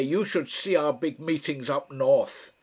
[0.01, 2.53] you should see our big meetings up north?"